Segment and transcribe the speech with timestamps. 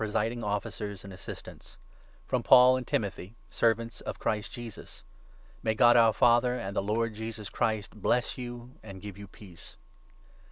[0.11, 1.77] siding Officers and Assistants,
[2.25, 5.03] FROM Paul and Timothy, servants of Christ Jesus.
[5.61, 9.27] May God, our Father, and the Lord Jesus Christ bless you, and 2 give you
[9.27, 9.77] peace.